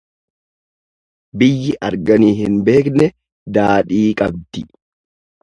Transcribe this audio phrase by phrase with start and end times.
[1.41, 3.11] Biyyi arganii hin beekne
[3.59, 4.67] daadhii qabdi.